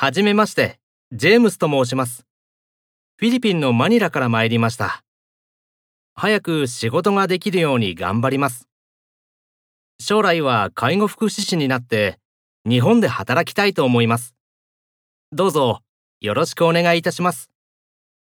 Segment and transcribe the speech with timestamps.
[0.00, 0.78] はじめまして、
[1.10, 2.24] ジェームスと申します。
[3.16, 5.02] フィリピンのマニラから参りました。
[6.14, 8.68] 早く仕事ができるように頑張ります。
[9.98, 12.20] 将来は介護福祉士になって、
[12.64, 14.36] 日本で働きたいと思います。
[15.32, 15.80] どうぞ
[16.20, 17.50] よろしくお願いいたします。